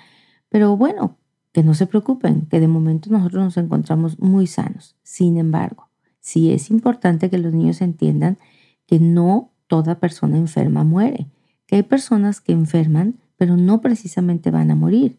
[0.48, 1.18] Pero bueno,
[1.52, 4.96] que no se preocupen, que de momento nosotros nos encontramos muy sanos.
[5.02, 5.88] Sin embargo,
[6.20, 8.38] sí es importante que los niños entiendan
[8.86, 11.28] que no toda persona enferma muere,
[11.66, 15.18] que hay personas que enferman, pero no precisamente van a morir,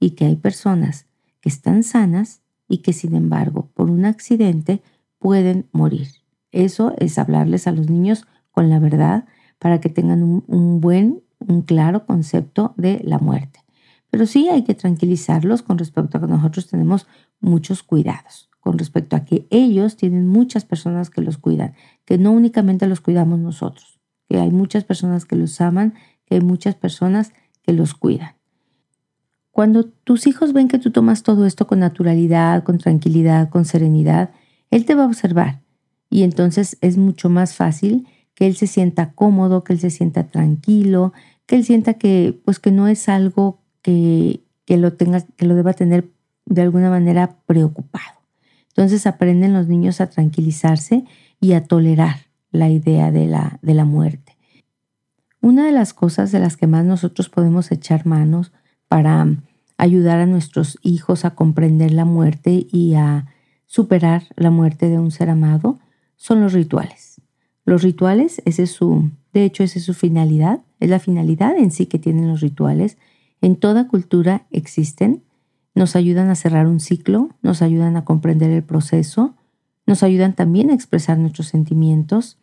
[0.00, 1.06] y que hay personas
[1.40, 4.82] que están sanas y que sin embargo por un accidente
[5.18, 6.08] pueden morir.
[6.56, 9.26] Eso es hablarles a los niños con la verdad
[9.58, 13.60] para que tengan un, buen, un claro concepto de la muerte.
[14.08, 17.06] Pero sí hay que tranquilizarlos con respecto a que nosotros tenemos
[17.40, 21.74] muchos cuidados, con respecto a que ellos tienen muchas personas que los cuidan,
[22.06, 25.92] que no únicamente los cuidamos nosotros, que hay muchas personas que los aman,
[26.24, 28.34] que hay muchas personas que los cuidan.
[29.50, 34.30] Cuando tus hijos ven que tú tomas todo esto con naturalidad, con tranquilidad, con serenidad,
[34.70, 35.65] él te va a observar
[36.16, 40.24] y entonces es mucho más fácil que él se sienta cómodo, que él se sienta
[40.28, 41.12] tranquilo,
[41.44, 45.54] que él sienta que pues que no es algo que, que lo tenga, que lo
[45.54, 46.08] deba tener
[46.46, 48.18] de alguna manera preocupado.
[48.68, 51.04] Entonces aprenden los niños a tranquilizarse
[51.38, 52.16] y a tolerar
[52.50, 54.38] la idea de la, de la muerte.
[55.42, 58.52] Una de las cosas de las que más nosotros podemos echar manos
[58.88, 59.26] para
[59.76, 63.26] ayudar a nuestros hijos a comprender la muerte y a
[63.66, 65.78] superar la muerte de un ser amado
[66.16, 67.20] son los rituales.
[67.64, 71.70] Los rituales, ese es su, de hecho, esa es su finalidad, es la finalidad en
[71.70, 72.96] sí que tienen los rituales.
[73.40, 75.22] En toda cultura existen,
[75.74, 79.34] nos ayudan a cerrar un ciclo, nos ayudan a comprender el proceso,
[79.86, 82.38] nos ayudan también a expresar nuestros sentimientos.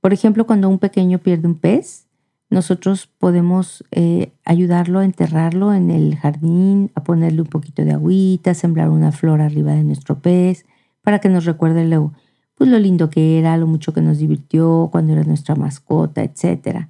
[0.00, 2.06] Por ejemplo, cuando un pequeño pierde un pez,
[2.50, 8.54] nosotros podemos eh, ayudarlo a enterrarlo en el jardín, a ponerle un poquito de agüita,
[8.54, 10.66] sembrar una flor arriba de nuestro pez,
[11.02, 12.12] para que nos recuerde lo,
[12.60, 16.88] pues lo lindo que era, lo mucho que nos divirtió cuando era nuestra mascota, etc.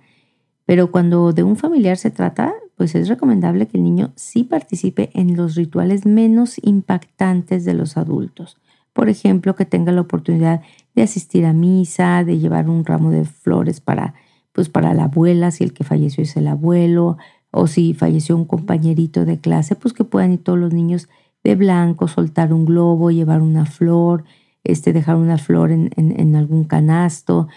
[0.67, 5.11] Pero cuando de un familiar se trata, pues es recomendable que el niño sí participe
[5.15, 8.57] en los rituales menos impactantes de los adultos.
[8.93, 10.61] Por ejemplo, que tenga la oportunidad
[10.97, 14.15] de asistir a misa, de llevar un ramo de flores para,
[14.51, 17.17] pues para la abuela, si el que falleció es el abuelo,
[17.53, 21.09] o si falleció un compañerito de clase, pues que puedan ir todos los niños
[21.45, 24.25] de blanco, soltar un globo, llevar una flor,
[24.65, 27.49] este, dejar una flor en, en, algún canasto,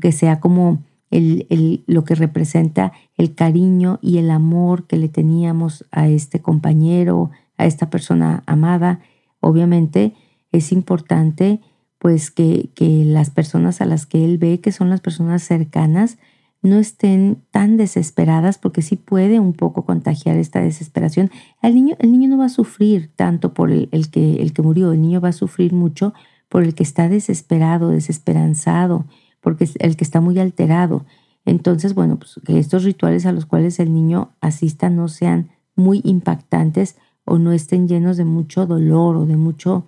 [0.00, 5.08] que sea como el, el, lo que representa el cariño y el amor que le
[5.08, 9.00] teníamos a este compañero, a esta persona amada.
[9.40, 10.14] Obviamente
[10.52, 11.60] es importante
[11.98, 16.18] pues que, que las personas a las que él ve, que son las personas cercanas,
[16.62, 21.30] no estén tan desesperadas porque sí puede un poco contagiar esta desesperación.
[21.62, 24.62] El niño, el niño no va a sufrir tanto por el, el, que, el que
[24.62, 26.14] murió, el niño va a sufrir mucho
[26.48, 29.04] por el que está desesperado, desesperanzado,
[29.40, 31.04] porque el que está muy alterado.
[31.44, 36.00] Entonces, bueno, pues que estos rituales a los cuales el niño asista no sean muy
[36.04, 39.86] impactantes o no estén llenos de mucho dolor o de mucho,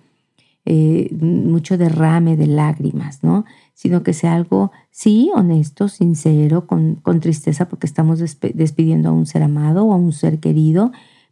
[0.65, 3.45] eh, mucho derrame de lágrimas, ¿no?
[3.73, 9.25] Sino que sea algo, sí, honesto, sincero, con, con tristeza porque estamos despidiendo a un
[9.25, 10.91] ser amado o a un ser querido,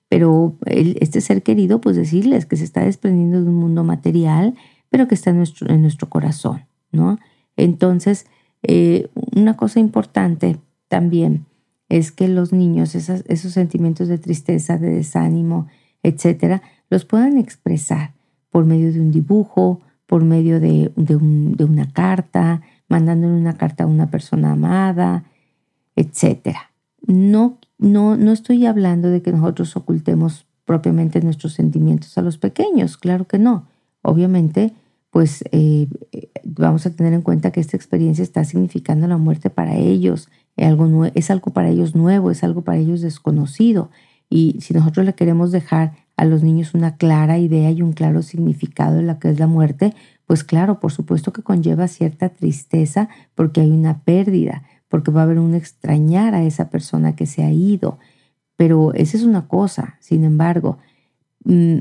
[0.09, 4.55] pero este ser querido, pues decirles que se está desprendiendo de un mundo material,
[4.89, 7.19] pero que está en nuestro, en nuestro corazón, ¿no?
[7.57, 8.25] Entonces,
[8.63, 11.45] eh, una cosa importante también
[11.89, 15.67] es que los niños esos sentimientos de tristeza, de desánimo,
[16.03, 18.13] etcétera, los puedan expresar
[18.51, 20.91] por medio de un dibujo, por medio de,
[21.59, 25.23] una carta, mandándole una carta a una persona amada,
[25.95, 26.71] etcétera.
[27.05, 32.97] No, no, no estoy hablando de que nosotros ocultemos propiamente nuestros sentimientos a los pequeños,
[32.97, 33.67] claro que no.
[34.01, 34.73] Obviamente,
[35.09, 35.87] pues eh,
[36.43, 41.05] vamos a tener en cuenta que esta experiencia está significando la muerte para ellos, algo
[41.05, 43.89] es algo para ellos nuevo, es algo para ellos desconocido.
[44.29, 48.21] Y si nosotros le queremos dejar a los niños una clara idea y un claro
[48.21, 49.93] significado de lo que es la muerte,
[50.27, 55.23] pues claro, por supuesto que conlleva cierta tristeza porque hay una pérdida, porque va a
[55.23, 57.97] haber un extrañar a esa persona que se ha ido.
[58.57, 60.77] Pero esa es una cosa, sin embargo,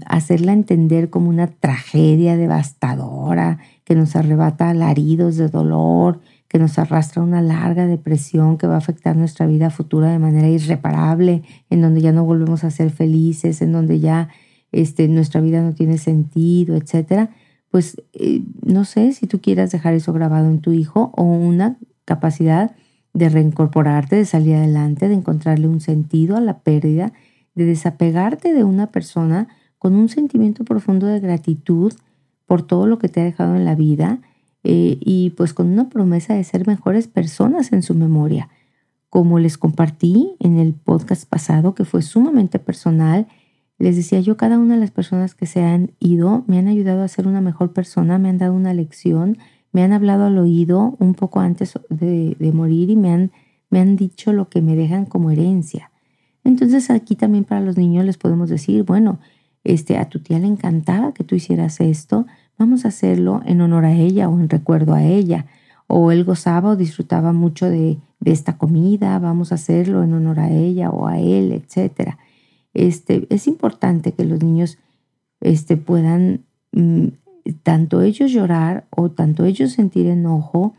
[0.07, 7.23] hacerla entender como una tragedia devastadora que nos arrebata alaridos de dolor, que nos arrastra
[7.23, 12.01] una larga depresión que va a afectar nuestra vida futura de manera irreparable, en donde
[12.01, 14.29] ya no volvemos a ser felices, en donde ya
[14.73, 17.31] este, nuestra vida no tiene sentido, etcétera,
[17.71, 21.77] pues eh, no sé si tú quieras dejar eso grabado en tu hijo o una
[22.07, 22.75] capacidad
[23.12, 27.12] de reincorporarte, de salir adelante, de encontrarle un sentido a la pérdida,
[27.59, 31.92] de desapegarte de una persona con un sentimiento profundo de gratitud
[32.47, 34.21] por todo lo que te ha dejado en la vida
[34.64, 38.49] eh, y pues con una promesa de ser mejores personas en su memoria.
[39.11, 43.27] Como les compartí en el podcast pasado, que fue sumamente personal,
[43.79, 47.03] les decía yo, cada una de las personas que se han ido me han ayudado
[47.03, 49.38] a ser una mejor persona, me han dado una lección,
[49.73, 53.31] me han hablado al oído un poco antes de, morir y me han,
[53.71, 55.88] me han dicho lo que me dejan como herencia.
[56.49, 59.19] Entonces aquí también para los niños les podemos decir, bueno,
[59.65, 63.85] este, a tu tía le encantaba que tú hicieras esto, vamos a hacerlo en honor
[63.85, 65.45] a ella o en recuerdo a ella.
[65.89, 70.51] O él gozaba o disfrutaba mucho de, esta comida, vamos a hacerlo en honor a
[70.51, 72.17] ella o a él, etc.
[72.73, 74.79] Este, es importante que los niños
[75.41, 77.09] este, puedan mm,
[77.63, 80.73] tanto ellos llorar o tanto ellos sentir enojo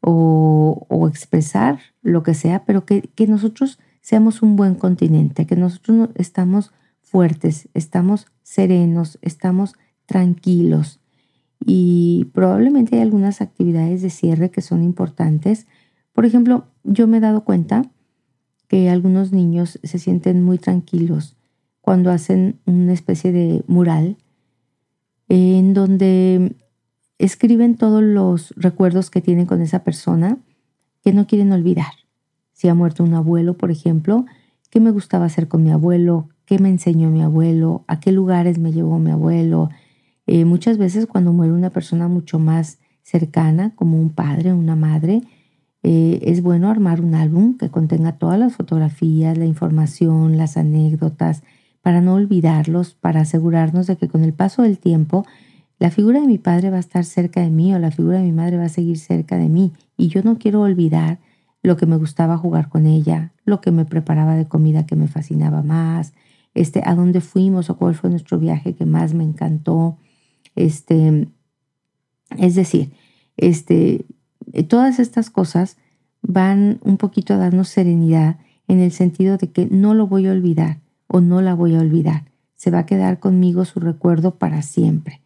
[0.00, 5.56] o, o expresar lo que sea, pero que, que, nosotros seamos un buen continente, que
[5.56, 9.74] nosotros estamos fuertes, estamos serenos, estamos
[10.06, 11.00] tranquilos,
[11.64, 15.66] y probablemente hay algunas actividades de cierre que son importantes.
[16.12, 17.84] Por ejemplo, yo me he dado cuenta
[18.66, 21.36] que algunos niños se sienten muy tranquilos
[21.80, 24.16] cuando hacen una especie de mural
[25.28, 26.56] en donde
[27.18, 30.38] escriben todos los recuerdos que tienen con esa persona
[31.02, 31.99] que no quieren olvidar.
[32.60, 34.26] Si ha muerto un abuelo, por ejemplo,
[34.68, 38.58] qué me gustaba hacer con mi abuelo, qué me enseñó mi abuelo, a qué lugares
[38.58, 39.70] me llevó mi abuelo,
[40.26, 45.22] eh, muchas veces cuando muere una persona mucho más cercana, como un padre, una madre,
[45.82, 51.42] eh, es bueno armar un álbum que contenga todas las fotografías, la información, las anécdotas,
[51.80, 55.24] para no olvidarlos, para asegurarnos de que con el paso del tiempo
[55.78, 58.24] la figura de mi padre va a estar cerca de mí o la figura de
[58.24, 59.72] mi madre va a seguir cerca de mí.
[59.96, 61.20] Y yo no quiero olvidar
[61.62, 65.08] lo que me gustaba jugar con ella, lo que me preparaba de comida que me
[65.08, 66.12] fascinaba más,
[66.54, 69.98] este, a dónde fuimos o cuál fue nuestro viaje que más me encantó,
[70.56, 71.28] este,
[72.38, 72.92] es decir,
[73.36, 74.06] este,
[74.68, 75.76] todas estas cosas
[76.22, 80.32] van un poquito a darnos serenidad en el sentido de que no lo voy a
[80.32, 82.24] olvidar o no la voy a olvidar.
[82.56, 85.20] Se va a quedar conmigo su recuerdo para siempre.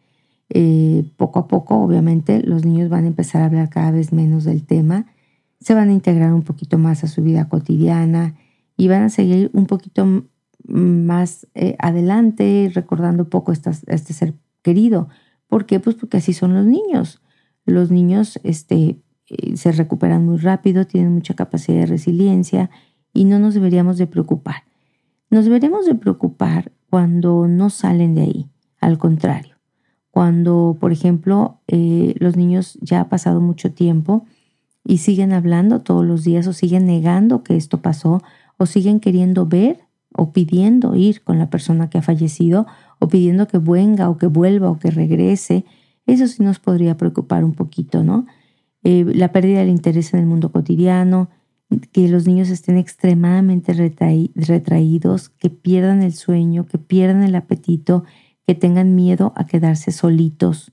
[0.49, 4.45] Eh, poco a poco, obviamente, los niños van a empezar a hablar cada vez menos
[4.45, 5.07] del tema,
[5.59, 8.35] se van a integrar un poquito más a su vida cotidiana
[8.77, 10.25] y van a seguir un poquito
[10.67, 15.09] más eh, adelante recordando poco este ser querido.
[15.47, 15.79] ¿Por qué?
[15.79, 17.21] Pues porque así son los niños.
[17.65, 22.69] Los niños este, eh, se recuperan muy rápido, tienen mucha capacidad de resiliencia
[23.13, 24.63] y no nos deberíamos de preocupar.
[25.29, 29.55] Nos deberíamos de preocupar cuando no salen de ahí, al contrario.
[30.11, 34.25] Cuando, por ejemplo, eh, los niños ya ha pasado mucho tiempo
[34.85, 38.21] y siguen hablando todos los días o siguen negando que esto pasó
[38.57, 39.79] o siguen queriendo ver
[40.13, 42.67] o pidiendo ir con la persona que ha fallecido
[42.99, 45.65] o pidiendo que venga o que vuelva o que regrese,
[46.05, 48.25] eso sí nos podría preocupar un poquito, ¿no?
[48.83, 51.29] Eh, la pérdida del interés en el mundo cotidiano,
[51.91, 58.03] que los niños estén extremadamente retraídos, que pierdan el sueño, que pierdan el apetito,
[58.45, 60.71] que tengan miedo a quedarse solitos,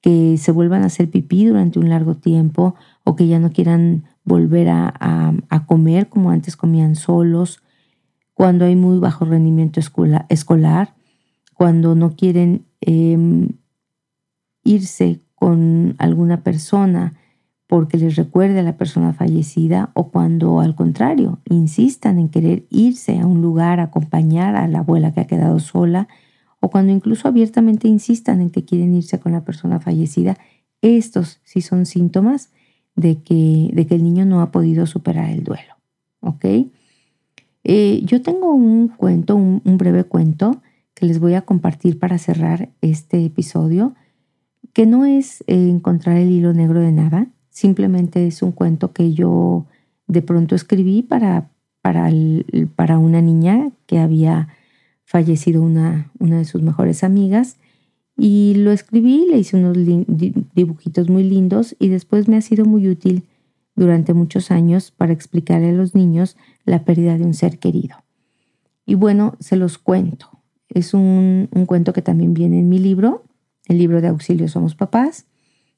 [0.00, 2.74] que se vuelvan a hacer pipí durante un largo tiempo
[3.04, 7.62] o que ya no quieran volver a comer como antes comían solos,
[8.34, 9.80] cuando hay muy bajo rendimiento
[10.28, 10.94] escolar,
[11.54, 13.50] cuando no quieren em,
[14.64, 17.14] irse con alguna persona
[17.66, 23.18] porque les recuerde a la persona fallecida o cuando al contrario insistan en querer irse
[23.18, 26.08] a un lugar a acompañar a la abuela que ha quedado sola
[26.60, 30.36] o cuando incluso abiertamente insistan en que quieren irse con la persona fallecida,
[30.82, 32.52] estos sí son síntomas
[32.96, 35.74] de que, de que el niño no ha podido superar el duelo.
[36.20, 36.44] ¿Ok?
[37.64, 40.62] Eh, yo tengo un cuento, un, breve cuento
[40.94, 43.94] que les voy a compartir para cerrar este episodio,
[44.72, 49.12] que no es eh, encontrar el hilo negro de nada, simplemente es un cuento que
[49.14, 49.66] yo
[50.06, 52.10] de pronto escribí para, para,
[52.76, 54.48] para una niña que había
[55.04, 57.56] fallecido una, una de sus mejores amigas
[58.16, 59.76] y lo escribí, le hice unos
[60.54, 63.24] dibujitos muy lindos y después me ha sido muy útil
[63.74, 67.96] durante muchos años para explicarle a los niños la pérdida de un ser querido.
[68.86, 70.30] Y bueno, se los cuento.
[70.68, 73.24] Es un, cuento que también viene en mi libro,
[73.66, 75.26] el libro de Auxilio Somos Papás,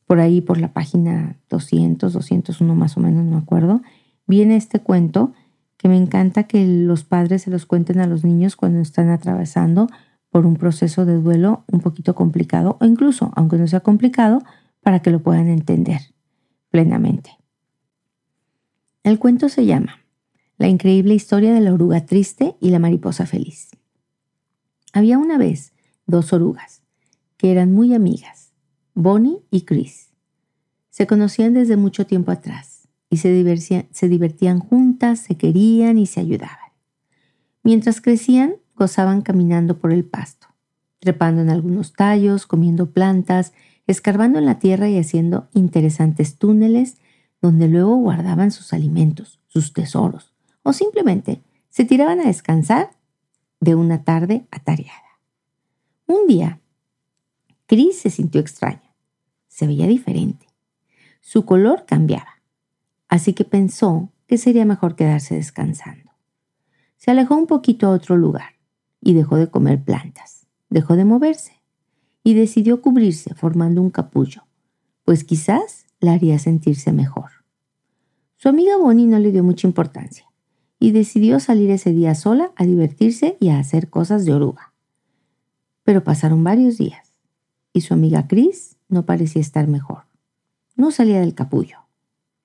[0.07, 3.82] por ahí por la página 200, 201 más o menos, no me acuerdo.
[4.26, 5.32] Viene este cuento
[5.76, 9.89] que me encanta que los padres se los cuenten a los niños cuando están atravesando
[10.37, 14.43] por un proceso de duelo un poquito complicado o incluso, aunque no sea complicado,
[14.82, 16.12] para que lo puedan entender
[16.68, 17.39] plenamente.
[19.03, 20.05] El cuento se llama
[20.59, 23.70] La increíble historia de la oruga triste y la mariposa feliz.
[24.93, 25.72] Había una vez
[26.05, 26.82] dos orugas
[27.39, 28.53] que eran muy amigas,
[28.93, 30.12] Bonnie y Chris.
[30.91, 36.05] Se conocían desde mucho tiempo atrás y se divertían, se divertían juntas, se querían y
[36.05, 36.72] se ayudaban.
[37.62, 40.49] Mientras crecían, gozaban caminando por el pasto,
[41.01, 43.53] trepando en algunos tallos, comiendo plantas,
[43.87, 46.99] escarbando en la tierra y haciendo interesantes túneles
[47.41, 52.91] donde luego guardaban sus alimentos, sus tesoros, o simplemente se tiraban a descansar
[53.61, 55.20] de una tarde atareada.
[56.07, 56.61] Un día,
[57.66, 58.95] Chris se sintió extraña.
[59.49, 60.47] Se veía diferente.
[61.20, 62.43] Su color cambiaba,
[63.09, 66.12] así que pensó que sería mejor quedarse descansando.
[66.97, 68.55] Se alejó un poquito a otro lugar
[69.07, 71.52] y dejó de comer plantas, dejó de moverse
[72.24, 74.42] y decidió cubrirse formando un capullo,
[75.04, 77.30] pues quizás la haría sentirse mejor.
[78.36, 80.26] Su amiga Bonnie no le dio mucha importancia
[80.80, 84.74] y decidió salir ese día sola a divertirse y a hacer cosas de oruga.
[85.84, 87.12] Pero pasaron varios días
[87.72, 90.07] y su amiga Chris no parecía estar mejor.
[90.74, 91.78] No salía del capullo.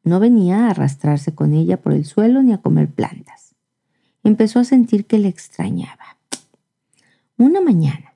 [0.03, 3.55] No venía a arrastrarse con ella por el suelo ni a comer plantas.
[4.23, 6.20] Empezó a sentir que le extrañaba.
[7.41, 8.13] Una mañana,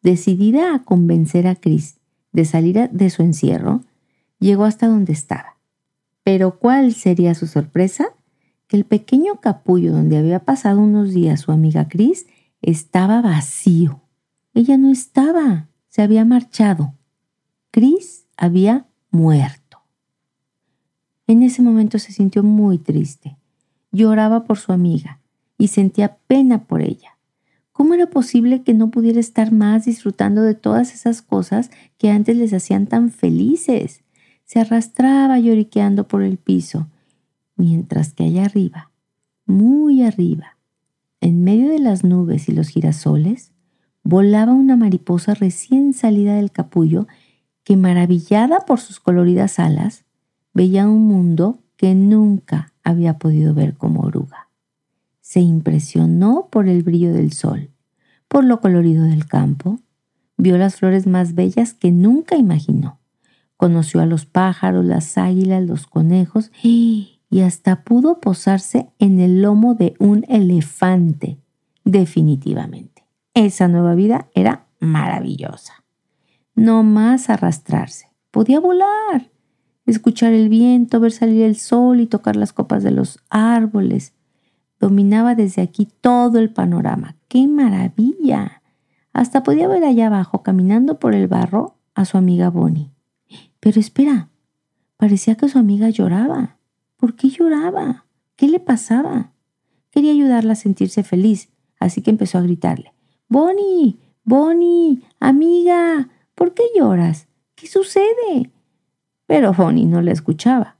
[0.00, 1.98] decidida a convencer a Chris
[2.30, 3.80] de salir de su encierro,
[4.38, 5.56] llegó hasta donde estaba.
[6.22, 8.14] Pero ¿cuál sería su sorpresa?
[8.68, 12.28] Que el pequeño capullo donde había pasado unos días su amiga Chris
[12.62, 14.02] estaba vacío.
[14.54, 16.94] Ella no estaba, se había marchado.
[17.72, 19.80] Chris había muerto.
[21.26, 23.36] En ese momento se sintió muy triste.
[23.90, 25.18] Lloraba por su amiga
[25.58, 27.09] y sentía pena por ella.
[27.80, 32.36] ¿Cómo era posible que no pudiera estar más disfrutando de todas esas cosas que antes
[32.36, 34.04] les hacían tan felices?
[34.44, 36.88] se arrastraba lloriqueando por el piso,
[37.56, 38.90] mientras que allá arriba,
[39.46, 40.58] muy arriba,
[41.22, 43.50] en medio de las nubes y los girasoles,
[44.02, 47.08] volaba una mariposa recién salida del capullo
[47.64, 50.04] que, maravillada por sus coloridas alas,
[50.52, 54.50] veía un mundo que nunca había podido ver como oruga.
[55.22, 57.69] Se impresionó por el brillo del sol,
[58.30, 59.80] por lo colorido del campo,
[60.36, 63.00] vio las flores más bellas que nunca imaginó
[63.60, 69.74] Conoció a los pájaros, las águilas, los conejos y hasta pudo posarse en el lomo
[69.74, 71.36] de un elefante.
[71.84, 73.04] Definitivamente.
[73.34, 75.84] Esa nueva vida era maravillosa.
[76.54, 78.06] No más arrastrarse.
[78.30, 79.30] Podía volar,
[79.84, 84.14] escuchar el viento, ver salir el sol y tocar las copas de los árboles.
[84.80, 87.16] Dominaba desde aquí todo el panorama.
[87.28, 88.62] ¡Qué maravilla!
[89.12, 92.90] Hasta podía ver allá abajo, caminando por el barro, a su amiga Bonnie.
[93.60, 94.30] Pero espera,
[94.96, 96.56] parecía que su amiga lloraba.
[96.96, 98.06] ¿Por qué lloraba?
[98.36, 99.32] ¿Qué le pasaba?
[99.90, 102.94] Quería ayudarla a sentirse feliz, así que empezó a gritarle.
[103.28, 107.28] Bonnie, Bonnie, amiga, ¿por qué lloras?
[107.54, 108.50] ¿Qué sucede?
[109.26, 110.76] Pero Bonnie no la escuchaba,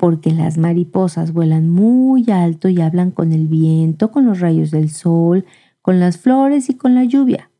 [0.00, 4.88] porque las mariposas vuelan muy alto y hablan con el viento, con los rayos del
[4.88, 5.44] sol,
[5.82, 7.50] con las flores y con la lluvia,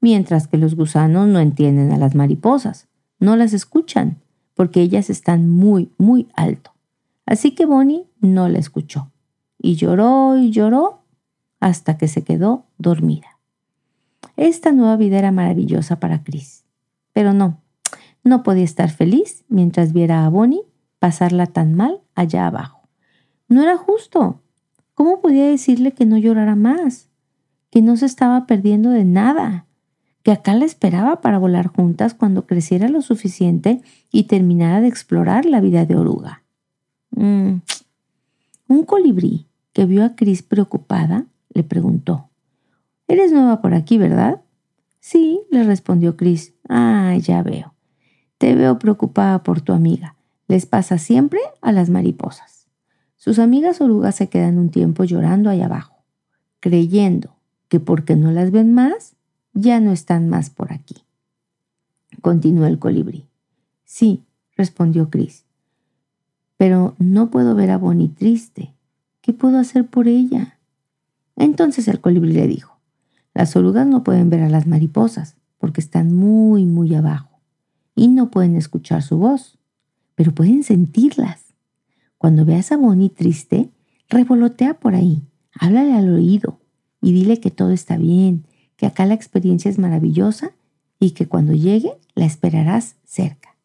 [0.00, 2.88] mientras que los gusanos no entienden a las mariposas
[3.18, 4.16] no las escuchan
[4.54, 6.72] porque ellas están muy, muy alto.
[7.26, 9.12] Así que Bonnie no la escuchó
[9.58, 11.02] y lloró y lloró
[11.60, 13.38] hasta que se quedó dormida.
[14.38, 16.64] Esta nueva vida era maravillosa para Chris,
[17.12, 17.60] pero no,
[18.24, 20.69] no podía estar feliz mientras viera a Bonnie
[21.00, 22.88] pasarla tan mal allá abajo.
[23.48, 24.40] No era justo.
[24.94, 27.08] ¿Cómo podía decirle que no llorara más?
[27.70, 29.66] Que no se estaba perdiendo de nada.
[30.22, 33.80] Que acá la esperaba para volar juntas cuando creciera lo suficiente
[34.12, 36.42] y terminara de explorar la vida de oruga.
[37.10, 37.54] Mm.
[38.68, 42.28] Un colibrí que vio a Cris preocupada le preguntó:
[43.08, 44.42] Eres nueva por aquí, ¿verdad?
[45.00, 46.52] Sí, le respondió Cris.
[46.68, 47.74] Ah, ya veo.
[48.36, 50.14] Te veo preocupada por tu amiga.
[50.50, 52.66] Les pasa siempre a las mariposas.
[53.16, 56.02] Sus amigas orugas se quedan un tiempo llorando allá abajo,
[56.58, 57.36] creyendo
[57.68, 59.14] que porque no las ven más,
[59.52, 61.04] ya no están más por aquí.
[62.20, 63.26] Continuó el colibrí.
[63.84, 64.24] Sí,
[64.56, 65.44] respondió Cris.
[66.56, 68.74] Pero no puedo ver a Bonnie triste.
[69.20, 70.58] ¿Qué puedo hacer por ella?
[71.36, 72.76] Entonces el colibrí le dijo,
[73.34, 77.38] las orugas no pueden ver a las mariposas porque están muy, muy abajo
[77.94, 79.59] y no pueden escuchar su voz,
[80.20, 81.46] pero pueden sentirlas.
[82.18, 83.70] Cuando veas a Bonnie triste,
[84.10, 85.22] revolotea por ahí,
[85.58, 86.60] háblale al oído
[87.00, 88.44] y dile que todo está bien,
[88.76, 90.52] que acá la experiencia es maravillosa
[90.98, 93.56] y que cuando llegue la esperarás cerca.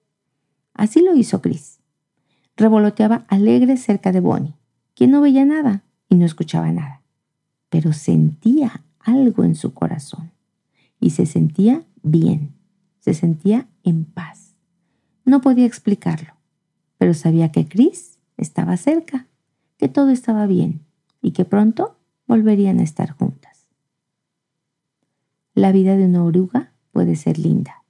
[0.73, 1.79] Así lo hizo Chris.
[2.55, 4.55] Revoloteaba alegre cerca de Bonnie,
[4.93, 7.01] quien no veía nada y no escuchaba nada,
[7.67, 10.31] pero sentía algo en su corazón
[11.01, 12.53] y se sentía bien,
[13.01, 14.55] se sentía en paz.
[15.25, 16.34] No podía explicarlo,
[16.97, 19.27] pero sabía que Chris estaba cerca,
[19.77, 20.81] que todo estaba bien
[21.21, 23.67] y que pronto volverían a estar juntas.
[25.53, 27.83] La vida de una oruga puede ser linda,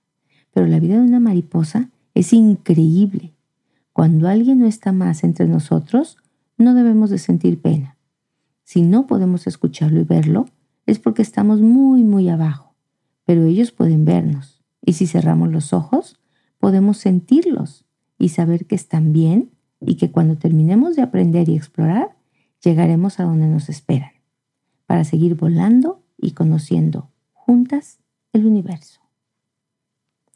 [0.53, 3.34] pero la vida de una mariposa es increíble.
[3.93, 6.18] Cuando alguien no está más entre nosotros,
[6.58, 7.97] no debemos de sentir pena.
[8.64, 10.45] Si no podemos escucharlo y verlo,
[10.86, 12.76] es porque estamos muy, muy abajo,
[13.26, 14.64] pero ellos pueden vernos.
[14.82, 16.20] Y si cerramos los ojos,
[16.60, 17.85] podemos sentirlos
[18.18, 22.16] y saber que están bien y que cuando terminemos de aprender y explorar,
[22.63, 24.11] llegaremos a donde nos esperan,
[24.86, 27.99] para seguir volando y conociendo juntas
[28.34, 29.01] el universo.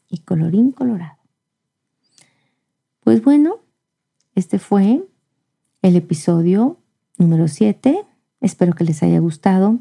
[0.08, 1.18] Y colorín colorado.
[3.00, 3.60] Pues bueno,
[4.34, 5.04] este fue
[5.82, 6.78] el episodio
[7.18, 8.04] número 7.
[8.40, 9.78] Espero que les haya gustado.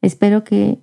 [0.00, 0.80] Espero que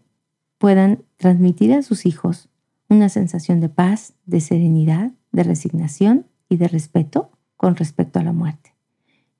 [0.58, 2.50] puedan transmitir a sus hijos
[2.90, 8.34] una sensación de paz, de serenidad, de resignación y de respeto con respecto a la
[8.34, 8.74] muerte.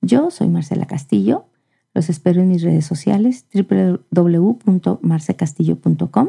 [0.00, 1.46] Yo soy Marcela Castillo.
[1.94, 6.28] Los espero en mis redes sociales www.marcecastillo.com,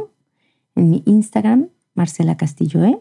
[0.75, 2.99] en mi Instagram Marcela Castillo E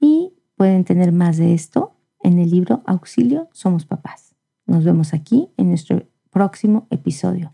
[0.00, 4.34] y pueden tener más de esto en el libro Auxilio Somos Papás.
[4.66, 7.52] Nos vemos aquí en nuestro próximo episodio.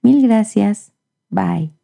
[0.00, 0.92] Mil gracias.
[1.28, 1.81] Bye.